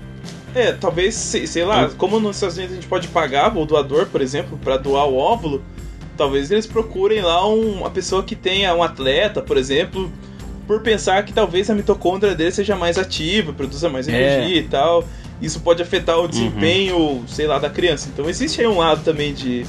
É, 0.57 0.73
talvez, 0.73 1.15
sei, 1.15 1.47
sei 1.47 1.65
lá, 1.65 1.91
como 1.99 2.19
nos 2.19 2.37
Estados 2.37 2.57
Unidos 2.57 2.73
a 2.73 2.77
gente 2.77 2.89
pode 2.89 3.09
pagar 3.09 3.57
o 3.57 3.67
doador, 3.67 4.07
por 4.07 4.21
exemplo, 4.23 4.59
para 4.63 4.77
doar 4.77 5.07
o 5.07 5.15
óvulo, 5.17 5.63
talvez 6.17 6.51
eles 6.51 6.67
procurem 6.67 7.21
lá 7.21 7.47
um- 7.47 7.73
uma 7.81 7.91
pessoa 7.91 8.23
que 8.23 8.35
tenha 8.35 8.75
um 8.75 8.83
atleta, 8.83 9.43
por 9.43 9.57
exemplo, 9.59 10.11
por 10.67 10.81
pensar 10.81 11.23
que 11.25 11.33
talvez 11.33 11.69
a 11.71 11.75
mitocôndria 11.75 12.35
dele 12.35 12.51
seja 12.53 12.75
mais 12.75 12.99
ativa, 12.99 13.53
produza 13.53 13.89
mais 13.89 14.09
É. 14.09 14.13
energia 14.13 14.57
e 14.59 14.63
tal. 14.65 15.05
Isso 15.43 15.61
pode 15.61 15.83
afetar 15.83 16.19
o 16.19 16.27
desempenho, 16.27 17.23
sei 17.29 17.47
lá, 17.47 17.59
da 17.59 17.69
criança. 17.69 18.09
Então 18.13 18.29
existe 18.29 18.61
aí 18.63 18.67
um 18.67 18.79
lado 18.79 19.03
também 19.05 19.35
de 19.35 19.67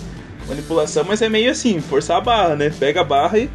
manipulação, 0.47 1.03
mas 1.05 1.21
é 1.21 1.27
meio 1.27 1.51
assim, 1.51 1.81
forçar 1.81 2.17
a 2.17 2.21
barra, 2.21 2.55
né? 2.55 2.71
Pega 2.79 3.01
a 3.01 3.03
barra 3.03 3.37
e 3.37 3.49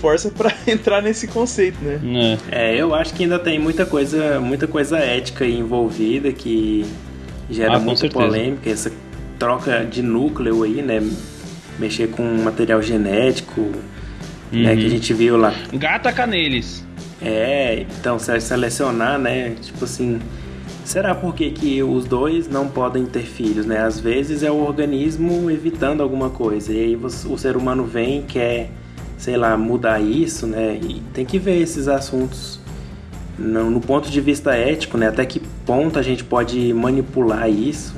força 0.00 0.30
pra 0.30 0.52
entrar 0.66 1.02
nesse 1.02 1.26
conceito, 1.28 1.78
né? 1.82 2.38
É. 2.50 2.72
É, 2.72 2.80
eu 2.80 2.94
acho 2.94 3.14
que 3.14 3.22
ainda 3.24 3.38
tem 3.38 3.58
muita 3.58 3.84
coisa, 3.86 4.40
muita 4.40 4.66
coisa 4.66 4.98
ética 4.98 5.44
aí 5.44 5.58
envolvida 5.58 6.32
que 6.32 6.84
gera 7.50 7.76
Ah, 7.76 7.78
muita 7.78 8.08
polêmica, 8.08 8.68
essa 8.70 8.90
troca 9.38 9.84
de 9.84 10.02
núcleo 10.02 10.62
aí, 10.62 10.82
né? 10.82 11.02
Mexer 11.78 12.08
com 12.08 12.22
material 12.42 12.82
genético, 12.82 13.60
né, 14.50 14.72
Uhum. 14.72 14.78
que 14.78 14.86
a 14.86 14.90
gente 14.90 15.12
viu 15.14 15.36
lá. 15.36 15.54
Gata 15.72 16.12
caneles. 16.12 16.84
É, 17.20 17.84
então 18.00 18.18
se 18.18 18.40
selecionar, 18.40 19.18
né? 19.18 19.54
Tipo 19.60 19.84
assim, 19.84 20.18
será 20.84 21.14
por 21.14 21.34
que, 21.34 21.50
que 21.50 21.82
os 21.82 22.04
dois 22.04 22.48
não 22.48 22.68
podem 22.68 23.04
ter 23.06 23.22
filhos, 23.22 23.66
né? 23.66 23.80
Às 23.80 24.00
vezes 24.00 24.42
é 24.42 24.50
o 24.50 24.56
organismo 24.64 25.50
evitando 25.50 26.02
alguma 26.02 26.30
coisa. 26.30 26.72
E 26.72 26.80
aí 26.80 26.96
o 26.96 27.36
ser 27.38 27.56
humano 27.56 27.84
vem 27.84 28.20
e 28.20 28.22
quer, 28.22 28.70
sei 29.18 29.36
lá, 29.36 29.56
mudar 29.56 30.00
isso, 30.00 30.46
né? 30.46 30.78
E 30.82 31.02
tem 31.12 31.26
que 31.26 31.38
ver 31.38 31.60
esses 31.60 31.88
assuntos 31.88 32.60
no, 33.36 33.68
no 33.70 33.80
ponto 33.80 34.10
de 34.10 34.20
vista 34.20 34.54
ético, 34.54 34.96
né? 34.96 35.08
Até 35.08 35.26
que 35.26 35.40
ponto 35.66 35.98
a 35.98 36.02
gente 36.02 36.24
pode 36.24 36.72
manipular 36.72 37.50
isso. 37.50 37.94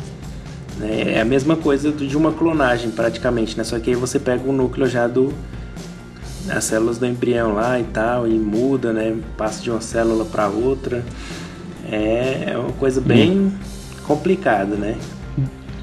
né? 0.78 1.14
É 1.14 1.20
a 1.20 1.24
mesma 1.24 1.56
coisa 1.56 1.92
de 1.92 2.16
uma 2.16 2.32
clonagem, 2.32 2.90
praticamente, 2.90 3.56
né? 3.56 3.62
Só 3.62 3.78
que 3.78 3.90
aí 3.90 3.96
você 3.96 4.18
pega 4.18 4.48
o 4.48 4.52
núcleo 4.52 4.86
já 4.86 5.06
do, 5.06 5.32
as 6.48 6.64
células 6.64 6.98
do 6.98 7.06
embrião 7.06 7.54
lá 7.54 7.78
e 7.78 7.84
tal, 7.84 8.26
e 8.26 8.32
muda, 8.32 8.92
né? 8.92 9.16
Passa 9.36 9.62
de 9.62 9.70
uma 9.70 9.80
célula 9.80 10.24
para 10.24 10.48
outra. 10.48 11.04
é 11.90 12.54
uma 12.56 12.72
coisa 12.72 13.00
bem 13.00 13.32
hum. 13.32 13.52
complicada, 14.06 14.74
né? 14.74 14.96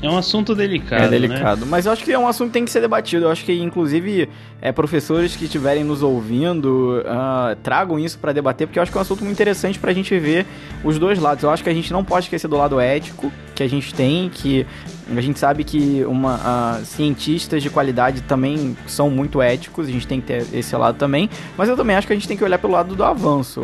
É 0.01 0.09
um 0.09 0.17
assunto 0.17 0.53
delicado. 0.53 1.03
É 1.03 1.07
delicado. 1.07 1.61
Né? 1.61 1.67
Mas 1.69 1.85
eu 1.85 1.91
acho 1.91 2.03
que 2.03 2.11
é 2.11 2.19
um 2.19 2.27
assunto 2.27 2.47
que 2.47 2.53
tem 2.53 2.65
que 2.65 2.71
ser 2.71 2.81
debatido. 2.81 3.25
Eu 3.25 3.31
acho 3.31 3.43
que, 3.43 3.53
inclusive, 3.53 4.29
é, 4.61 4.71
professores 4.71 5.35
que 5.35 5.45
estiverem 5.45 5.83
nos 5.83 6.03
ouvindo 6.03 7.01
uh, 7.01 7.55
tragam 7.63 7.97
isso 7.97 8.19
para 8.19 8.31
debater, 8.31 8.67
porque 8.67 8.77
eu 8.77 8.83
acho 8.83 8.91
que 8.91 8.97
é 8.97 8.99
um 8.99 9.01
assunto 9.01 9.23
muito 9.23 9.35
interessante 9.35 9.79
pra 9.79 9.91
gente 9.93 10.17
ver 10.19 10.45
os 10.83 10.99
dois 10.99 11.19
lados. 11.19 11.43
Eu 11.43 11.49
acho 11.49 11.63
que 11.63 11.69
a 11.69 11.73
gente 11.73 11.91
não 11.91 12.03
pode 12.03 12.25
esquecer 12.25 12.47
do 12.47 12.57
lado 12.57 12.79
ético 12.79 13.31
que 13.55 13.63
a 13.63 13.67
gente 13.67 13.93
tem, 13.93 14.29
que 14.29 14.67
a 15.15 15.21
gente 15.21 15.39
sabe 15.39 15.63
que 15.63 16.03
uma, 16.05 16.35
uh, 16.35 16.85
cientistas 16.85 17.63
de 17.63 17.69
qualidade 17.69 18.21
também 18.21 18.77
são 18.85 19.09
muito 19.09 19.41
éticos, 19.41 19.87
a 19.87 19.91
gente 19.91 20.05
tem 20.05 20.21
que 20.21 20.27
ter 20.27 20.45
esse 20.53 20.75
lado 20.75 20.97
também. 20.97 21.27
Mas 21.57 21.69
eu 21.69 21.75
também 21.75 21.95
acho 21.95 22.05
que 22.05 22.13
a 22.13 22.15
gente 22.15 22.27
tem 22.27 22.37
que 22.37 22.43
olhar 22.43 22.59
pelo 22.59 22.73
lado 22.73 22.95
do 22.95 23.03
avanço. 23.03 23.61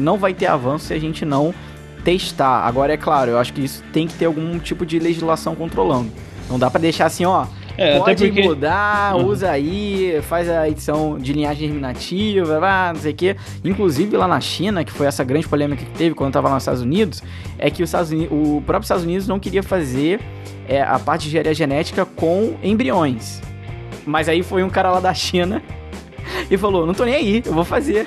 Não 0.00 0.16
vai 0.16 0.32
ter 0.32 0.46
avanço 0.46 0.86
se 0.86 0.94
a 0.94 0.98
gente 0.98 1.24
não 1.24 1.52
testar. 2.04 2.66
Agora, 2.66 2.92
é 2.92 2.96
claro, 2.96 3.30
eu 3.30 3.38
acho 3.38 3.52
que 3.52 3.64
isso 3.64 3.82
tem 3.92 4.06
que 4.06 4.14
ter 4.14 4.26
algum 4.26 4.58
tipo 4.58 4.84
de 4.84 4.98
legislação 4.98 5.54
controlando. 5.54 6.10
Não 6.48 6.58
dá 6.58 6.70
para 6.70 6.80
deixar 6.80 7.06
assim, 7.06 7.24
ó. 7.24 7.46
É, 7.76 7.98
pode 7.98 8.26
porque... 8.26 8.42
mudar, 8.42 9.16
uhum. 9.16 9.26
usa 9.26 9.50
aí, 9.50 10.20
faz 10.22 10.48
a 10.48 10.68
edição 10.68 11.18
de 11.18 11.32
linhagem 11.32 11.66
germinativa, 11.66 12.60
não 12.92 13.00
sei 13.00 13.12
o 13.12 13.14
quê. 13.14 13.36
Inclusive 13.64 14.16
lá 14.16 14.28
na 14.28 14.40
China, 14.40 14.84
que 14.84 14.92
foi 14.92 15.06
essa 15.06 15.24
grande 15.24 15.48
polêmica 15.48 15.84
que 15.84 15.90
teve 15.92 16.14
quando 16.14 16.30
estava 16.30 16.48
lá 16.48 16.54
nos 16.54 16.62
Estados 16.62 16.82
Unidos, 16.82 17.22
é 17.58 17.70
que 17.70 17.82
Estados 17.82 18.12
Unidos, 18.12 18.30
o 18.30 18.62
próprio 18.62 18.84
Estados 18.84 19.02
Unidos 19.02 19.26
não 19.26 19.40
queria 19.40 19.62
fazer 19.62 20.20
é, 20.68 20.82
a 20.82 20.98
parte 21.00 21.22
de 21.22 21.28
engenharia 21.28 21.54
genética 21.54 22.06
com 22.06 22.56
embriões. 22.62 23.42
Mas 24.06 24.28
aí 24.28 24.42
foi 24.42 24.62
um 24.62 24.70
cara 24.70 24.92
lá 24.92 25.00
da 25.00 25.12
China 25.12 25.60
e 26.48 26.56
falou: 26.56 26.86
não 26.86 26.94
tô 26.94 27.04
nem 27.04 27.14
aí, 27.14 27.42
eu 27.44 27.52
vou 27.52 27.64
fazer. 27.64 28.06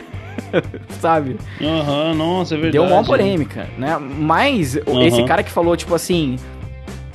sabe? 0.99 1.37
Aham, 1.61 2.11
uhum, 2.11 2.15
nossa, 2.15 2.55
é 2.55 2.57
verdade. 2.57 2.73
Deu 2.73 2.83
uma 2.83 3.03
polêmica, 3.03 3.67
né? 3.77 3.97
Mas 3.97 4.75
uhum. 4.85 5.01
esse 5.01 5.23
cara 5.23 5.43
que 5.43 5.51
falou, 5.51 5.75
tipo 5.75 5.93
assim, 5.93 6.37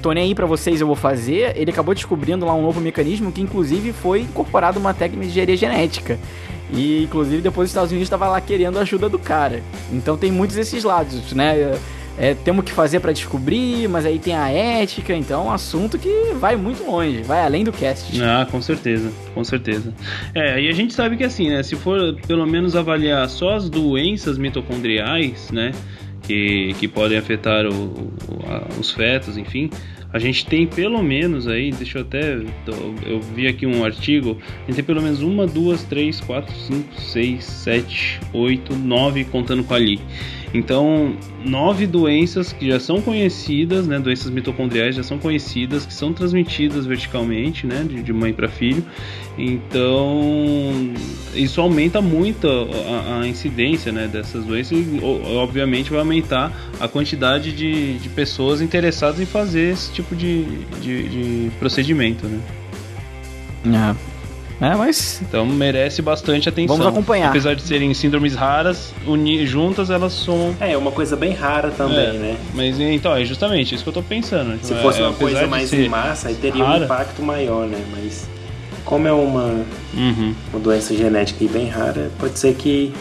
tô 0.00 0.12
nem 0.12 0.24
aí 0.24 0.34
pra 0.34 0.46
vocês, 0.46 0.80
eu 0.80 0.86
vou 0.86 0.96
fazer, 0.96 1.56
ele 1.56 1.70
acabou 1.70 1.94
descobrindo 1.94 2.44
lá 2.44 2.54
um 2.54 2.62
novo 2.62 2.80
mecanismo 2.80 3.30
que 3.30 3.40
inclusive 3.40 3.92
foi 3.92 4.22
incorporado 4.22 4.78
uma 4.78 4.92
técnica 4.92 5.24
de 5.24 5.30
engenharia 5.30 5.56
genética. 5.56 6.18
E 6.72 7.04
inclusive 7.04 7.42
depois 7.42 7.66
os 7.66 7.70
Estados 7.70 7.90
Unidos 7.90 8.06
estava 8.06 8.28
lá 8.28 8.40
querendo 8.40 8.78
a 8.78 8.82
ajuda 8.82 9.08
do 9.08 9.18
cara. 9.18 9.62
Então 9.92 10.16
tem 10.16 10.32
muitos 10.32 10.56
esses 10.56 10.82
lados, 10.84 11.32
né? 11.32 11.78
É, 12.22 12.34
temos 12.34 12.64
que 12.64 12.70
fazer 12.70 13.00
para 13.00 13.10
descobrir, 13.10 13.88
mas 13.88 14.06
aí 14.06 14.16
tem 14.16 14.36
a 14.36 14.48
ética, 14.48 15.12
então 15.12 15.42
é 15.42 15.44
um 15.46 15.50
assunto 15.50 15.98
que 15.98 16.08
vai 16.38 16.54
muito 16.54 16.84
longe, 16.84 17.20
vai 17.22 17.44
além 17.44 17.64
do 17.64 17.72
cast. 17.72 18.22
Ah, 18.22 18.46
com 18.48 18.62
certeza, 18.62 19.10
com 19.34 19.42
certeza. 19.42 19.92
É, 20.32 20.62
e 20.62 20.68
a 20.68 20.72
gente 20.72 20.94
sabe 20.94 21.16
que 21.16 21.24
assim, 21.24 21.50
né, 21.50 21.64
se 21.64 21.74
for 21.74 22.14
pelo 22.28 22.46
menos 22.46 22.76
avaliar 22.76 23.28
só 23.28 23.56
as 23.56 23.68
doenças 23.68 24.38
mitocondriais, 24.38 25.50
né, 25.50 25.72
que, 26.22 26.72
que 26.78 26.86
podem 26.86 27.18
afetar 27.18 27.66
o, 27.66 27.72
o, 27.74 28.12
a, 28.46 28.68
os 28.78 28.92
fetos, 28.92 29.36
enfim, 29.36 29.68
a 30.12 30.20
gente 30.20 30.46
tem 30.46 30.64
pelo 30.64 31.02
menos 31.02 31.48
aí, 31.48 31.72
deixa 31.72 31.98
eu 31.98 32.02
até. 32.02 32.34
Eu 33.04 33.20
vi 33.34 33.48
aqui 33.48 33.66
um 33.66 33.84
artigo, 33.84 34.38
a 34.62 34.66
gente 34.66 34.76
tem 34.76 34.84
pelo 34.84 35.02
menos 35.02 35.22
uma, 35.22 35.44
duas, 35.44 35.82
três, 35.82 36.20
quatro, 36.20 36.54
cinco, 36.54 37.00
seis, 37.00 37.42
sete, 37.44 38.20
oito, 38.32 38.76
nove, 38.76 39.24
contando 39.24 39.64
com 39.64 39.74
ali. 39.74 39.98
Então, 40.54 41.16
nove 41.44 41.86
doenças 41.86 42.52
que 42.52 42.68
já 42.68 42.78
são 42.78 43.00
conhecidas, 43.00 43.86
né, 43.86 43.98
doenças 43.98 44.30
mitocondriais 44.30 44.94
já 44.94 45.02
são 45.02 45.18
conhecidas, 45.18 45.86
que 45.86 45.94
são 45.94 46.12
transmitidas 46.12 46.84
verticalmente, 46.84 47.66
né, 47.66 47.84
de, 47.88 48.02
de 48.02 48.12
mãe 48.12 48.32
para 48.32 48.48
filho. 48.48 48.84
Então, 49.38 50.92
isso 51.34 51.60
aumenta 51.60 52.02
muito 52.02 52.46
a, 52.46 53.20
a, 53.20 53.26
incidência, 53.26 53.90
né, 53.90 54.06
dessas 54.06 54.44
doenças 54.44 54.78
e, 54.78 55.00
obviamente, 55.02 55.90
vai 55.90 56.00
aumentar 56.00 56.52
a 56.78 56.86
quantidade 56.86 57.52
de, 57.52 57.98
de 57.98 58.08
pessoas 58.10 58.60
interessadas 58.60 59.20
em 59.20 59.26
fazer 59.26 59.72
esse 59.72 59.90
tipo 59.92 60.14
de, 60.14 60.44
de, 60.82 61.08
de 61.08 61.50
procedimento, 61.58 62.26
né. 62.26 62.40
É. 63.64 64.11
É, 64.62 64.76
mas. 64.76 65.20
Então 65.20 65.44
merece 65.44 66.00
bastante 66.00 66.48
atenção. 66.48 66.76
Vamos 66.76 66.92
acompanhar. 66.92 67.30
Apesar 67.30 67.54
de 67.54 67.62
serem 67.62 67.92
síndromes 67.92 68.34
raras, 68.36 68.94
uni... 69.04 69.44
juntas 69.44 69.90
elas 69.90 70.12
são. 70.12 70.54
É, 70.60 70.76
uma 70.76 70.92
coisa 70.92 71.16
bem 71.16 71.32
rara 71.32 71.70
também, 71.70 72.06
é, 72.06 72.12
né? 72.12 72.36
Mas 72.54 72.78
então, 72.78 73.14
é 73.14 73.24
justamente 73.24 73.74
isso 73.74 73.82
que 73.82 73.88
eu 73.88 73.94
tô 73.94 74.02
pensando. 74.02 74.56
Se 74.62 74.72
fosse 74.76 75.00
é, 75.00 75.04
uma 75.04 75.14
coisa 75.14 75.48
mais 75.48 75.72
em 75.72 75.88
massa, 75.88 76.28
aí 76.28 76.36
teria 76.36 76.64
rara. 76.64 76.80
um 76.80 76.84
impacto 76.84 77.22
maior, 77.22 77.66
né? 77.66 77.84
Mas 77.90 78.28
como 78.84 79.08
é 79.08 79.12
uma, 79.12 79.64
uhum. 79.94 80.34
uma 80.52 80.60
doença 80.60 80.94
genética 80.96 81.42
e 81.42 81.48
bem 81.48 81.68
rara, 81.68 82.10
pode 82.18 82.38
ser 82.38 82.54
que 82.54 82.92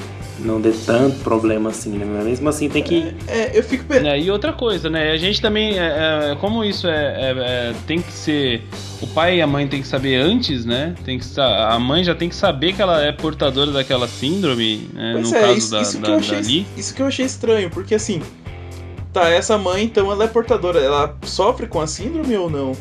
não 0.43 0.59
dê 0.59 0.71
tanto 0.85 1.17
problema 1.19 1.69
assim, 1.69 1.91
né? 1.91 2.05
Mas 2.05 2.25
mesmo 2.25 2.49
assim 2.49 2.69
tem 2.69 2.83
que. 2.83 3.13
É, 3.27 3.39
é 3.39 3.51
eu 3.53 3.63
fico 3.63 3.85
pensando. 3.85 4.07
É, 4.07 4.19
e 4.19 4.29
outra 4.31 4.53
coisa, 4.53 4.89
né? 4.89 5.11
A 5.11 5.17
gente 5.17 5.41
também. 5.41 5.79
É, 5.79 6.31
é 6.31 6.37
como 6.39 6.63
isso 6.63 6.87
é, 6.87 7.33
é, 7.37 7.73
tem 7.87 8.01
que 8.01 8.11
ser. 8.11 8.61
O 9.01 9.07
pai 9.07 9.37
e 9.37 9.41
a 9.41 9.47
mãe 9.47 9.67
tem 9.67 9.81
que 9.81 9.87
saber 9.87 10.15
antes, 10.15 10.65
né? 10.65 10.95
Tem 11.03 11.17
que, 11.17 11.25
a 11.39 11.79
mãe 11.79 12.03
já 12.03 12.13
tem 12.13 12.29
que 12.29 12.35
saber 12.35 12.73
que 12.73 12.81
ela 12.81 13.01
é 13.03 13.11
portadora 13.11 13.71
daquela 13.71 14.07
síndrome, 14.07 14.89
né? 14.93 15.13
no 15.13 15.31
caso 15.31 15.57
isso, 15.57 15.71
da, 15.71 15.81
isso 15.81 15.99
da, 15.99 16.15
achei, 16.15 16.65
Isso 16.77 16.93
que 16.93 17.01
eu 17.01 17.07
achei 17.07 17.25
estranho, 17.25 17.69
porque 17.69 17.95
assim. 17.95 18.21
Tá, 19.11 19.27
essa 19.27 19.57
mãe, 19.57 19.83
então, 19.83 20.09
ela 20.09 20.23
é 20.23 20.27
portadora. 20.27 20.79
Ela 20.79 21.17
sofre 21.23 21.67
com 21.67 21.81
a 21.81 21.87
síndrome 21.87 22.33
ou 22.37 22.49
não? 22.49 22.71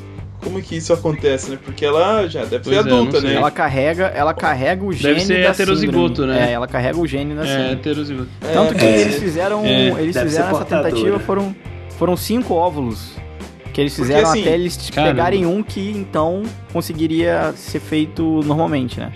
Como 0.43 0.61
que 0.63 0.77
isso 0.77 0.93
acontece, 0.93 1.51
né? 1.51 1.59
Porque 1.63 1.85
ela 1.85 2.27
já 2.27 2.45
deve 2.45 2.65
pois 2.65 2.77
ser 2.77 2.89
é, 2.89 2.93
adulta, 2.93 3.21
né? 3.21 3.35
Ela 3.35 3.51
carrega, 3.51 4.07
ela 4.07 4.35
carrega 4.35 4.85
o 4.85 4.93
gene 4.93 5.15
deve 5.15 5.27
ser 5.27 5.43
da 5.45 5.51
heterozigoto, 5.51 6.23
síndrome. 6.23 6.33
né? 6.33 6.51
É, 6.51 6.53
ela 6.53 6.67
carrega 6.67 6.99
o 6.99 7.07
gene 7.07 7.35
da 7.35 7.43
é, 7.43 7.47
síndrome. 7.47 7.69
É, 7.69 7.73
heterozigoto. 7.73 8.29
Tanto 8.41 8.75
que 8.75 8.85
é, 8.85 9.01
eles 9.01 9.19
fizeram, 9.19 9.65
é. 9.65 9.89
eles 10.01 10.19
fizeram 10.19 10.51
essa 10.51 10.65
tentativa, 10.65 11.19
foram, 11.21 11.55
foram 11.99 12.17
cinco 12.17 12.55
óvulos 12.55 13.15
que 13.73 13.81
eles 13.81 13.95
fizeram 13.95 14.25
Porque, 14.25 14.39
assim, 14.39 14.49
até 14.49 14.55
eles 14.55 14.91
caramba. 14.91 15.15
pegarem 15.15 15.47
um 15.47 15.63
que 15.63 15.91
então 15.91 16.43
conseguiria 16.73 17.53
ser 17.57 17.81
feito 17.81 18.41
normalmente, 18.45 18.99
né? 18.99 19.13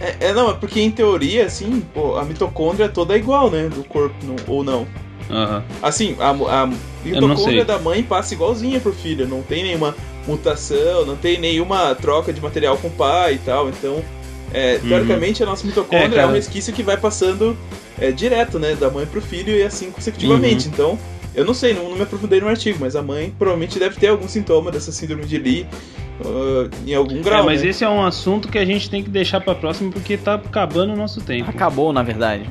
É, 0.00 0.28
é, 0.28 0.32
não, 0.32 0.50
é 0.50 0.54
porque 0.54 0.80
em 0.80 0.90
teoria, 0.90 1.44
assim, 1.44 1.82
pô, 1.92 2.16
a 2.16 2.24
mitocôndria 2.24 2.86
é 2.86 2.88
toda 2.88 3.16
igual, 3.16 3.50
né? 3.50 3.68
Do 3.68 3.84
corpo, 3.84 4.14
ou 4.46 4.64
não. 4.64 4.86
Uhum. 5.28 5.62
Assim, 5.82 6.16
a, 6.18 6.30
a 6.62 6.66
mitocôndria 7.04 7.64
da 7.64 7.78
mãe 7.78 8.02
passa 8.02 8.34
igualzinha 8.34 8.80
pro 8.80 8.92
filho, 8.92 9.28
não 9.28 9.42
tem 9.42 9.62
nenhuma 9.62 9.94
mutação, 10.26 11.04
não 11.06 11.16
tem 11.16 11.38
nenhuma 11.38 11.94
troca 11.94 12.32
de 12.32 12.40
material 12.40 12.76
com 12.78 12.88
o 12.88 12.90
pai 12.90 13.34
e 13.34 13.38
tal. 13.38 13.68
Então, 13.68 14.02
é, 14.52 14.74
uhum. 14.82 14.88
teoricamente, 14.88 15.42
a 15.42 15.46
nossa 15.46 15.66
mitocôndria 15.66 16.20
é, 16.20 16.24
é, 16.24 16.26
um 16.26 16.32
resquício 16.32 16.72
que 16.72 16.82
vai 16.82 16.96
passando 16.96 17.56
é, 17.98 18.10
direto, 18.10 18.58
né, 18.58 18.74
da 18.74 18.90
mãe 18.90 19.06
pro 19.06 19.20
filho 19.20 19.54
e 19.54 19.62
assim 19.62 19.90
consecutivamente. 19.90 20.66
Uhum. 20.66 20.72
Então, 20.72 20.98
eu 21.34 21.44
não 21.44 21.54
sei, 21.54 21.72
não, 21.72 21.88
não, 21.88 21.96
me 21.96 22.02
aprofundei 22.02 22.40
no 22.40 22.48
artigo, 22.48 22.78
mas 22.80 22.96
a 22.96 23.02
mãe 23.02 23.32
provavelmente 23.38 23.78
deve 23.78 23.96
ter 23.96 24.08
algum 24.08 24.26
sintoma 24.26 24.70
dessa 24.70 24.90
síndrome 24.90 25.24
de 25.24 25.38
Lee 25.38 25.66
uh, 26.20 26.68
em 26.86 26.94
algum 26.94 27.22
grau. 27.22 27.42
É, 27.42 27.46
mas 27.46 27.62
né? 27.62 27.68
esse 27.68 27.84
é 27.84 27.88
um 27.88 28.04
assunto 28.04 28.48
que 28.48 28.58
a 28.58 28.64
gente 28.64 28.90
tem 28.90 29.02
que 29.02 29.10
deixar 29.10 29.40
para 29.40 29.54
próximo 29.54 29.92
porque 29.92 30.16
tá 30.16 30.34
acabando 30.34 30.92
o 30.92 30.96
nosso 30.96 31.20
tempo. 31.20 31.48
Acabou, 31.48 31.92
na 31.92 32.02
verdade. 32.02 32.44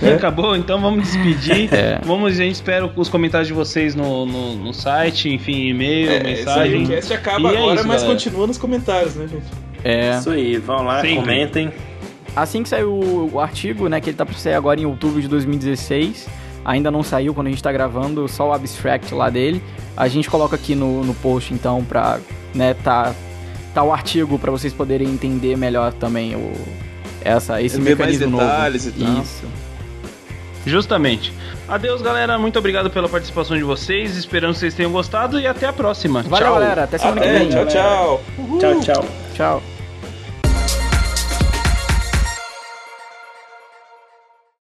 É. 0.00 0.14
Acabou, 0.14 0.56
então 0.56 0.80
vamos 0.80 1.04
despedir. 1.04 1.68
É. 1.72 1.98
Vamos, 2.04 2.32
a 2.32 2.36
gente 2.36 2.54
espera 2.54 2.90
os 2.94 3.08
comentários 3.08 3.48
de 3.48 3.54
vocês 3.54 3.94
no, 3.94 4.26
no, 4.26 4.56
no 4.56 4.74
site, 4.74 5.28
enfim, 5.28 5.68
e-mail, 5.68 6.10
é, 6.10 6.22
mensagem. 6.22 6.82
Isso 6.82 6.92
aí, 6.92 6.98
o 6.98 7.00
cast 7.00 7.14
acaba 7.14 7.40
e 7.40 7.54
é 7.54 7.58
agora, 7.58 7.72
é 7.72 7.74
isso, 7.76 7.88
mas 7.88 8.02
galera. 8.02 8.14
continua 8.14 8.46
nos 8.46 8.58
comentários, 8.58 9.14
né, 9.16 9.26
gente? 9.26 9.46
É. 9.84 10.18
Isso 10.18 10.30
aí, 10.30 10.56
vão 10.58 10.84
lá, 10.84 11.00
Sempre. 11.00 11.16
comentem. 11.16 11.72
Assim 12.34 12.62
que 12.62 12.68
saiu 12.68 13.30
o 13.32 13.40
artigo, 13.40 13.88
né, 13.88 14.00
que 14.00 14.10
ele 14.10 14.16
tá 14.16 14.24
pra 14.24 14.34
sair 14.34 14.54
agora 14.54 14.80
em 14.80 14.86
outubro 14.86 15.20
de 15.20 15.28
2016, 15.28 16.28
ainda 16.64 16.90
não 16.90 17.02
saiu 17.02 17.34
quando 17.34 17.48
a 17.48 17.50
gente 17.50 17.62
tá 17.62 17.72
gravando, 17.72 18.26
só 18.28 18.48
o 18.48 18.52
abstract 18.52 19.14
lá 19.14 19.28
dele. 19.28 19.62
A 19.96 20.08
gente 20.08 20.30
coloca 20.30 20.56
aqui 20.56 20.74
no, 20.74 21.04
no 21.04 21.14
post, 21.14 21.52
então, 21.52 21.84
pra, 21.84 22.18
né, 22.54 22.74
tá, 22.74 23.14
tá 23.74 23.82
o 23.82 23.92
artigo 23.92 24.38
para 24.38 24.50
vocês 24.50 24.72
poderem 24.72 25.08
entender 25.08 25.56
melhor 25.56 25.92
também 25.92 26.34
o, 26.34 26.52
essa, 27.20 27.60
esse 27.60 27.80
mecanismo 27.80 28.36
mais 28.36 28.48
detalhes 28.48 28.86
novo. 28.86 28.98
E 28.98 29.04
tal. 29.04 29.22
Isso. 29.22 29.71
Justamente. 30.64 31.32
Adeus, 31.68 32.02
galera. 32.02 32.38
Muito 32.38 32.58
obrigado 32.58 32.90
pela 32.90 33.08
participação 33.08 33.56
de 33.56 33.62
vocês. 33.62 34.16
Esperamos 34.16 34.56
que 34.56 34.60
vocês 34.60 34.74
tenham 34.74 34.92
gostado 34.92 35.40
e 35.40 35.46
até 35.46 35.66
a 35.66 35.72
próxima. 35.72 36.22
Valeu, 36.22 36.46
tchau. 36.46 36.54
galera. 36.54 36.84
Até 36.84 36.98
semana 36.98 37.20
que 37.20 37.28
vem. 37.28 37.48
Tchau, 37.48 37.66
tchau. 37.66 38.22
Tchau, 38.60 38.80
tchau. 38.80 39.04
Tchau. 39.34 39.62